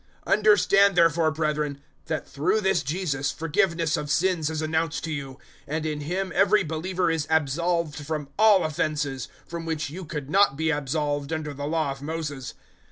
[0.25, 5.33] 013:038 "Understand therefore, brethren, that through this Jesus forgiveness of sins is announced to you;
[5.67, 10.27] 013:039 and in Him every believer is absolved from all offences, from which you could
[10.27, 12.55] not be absolved under the Law of Moses.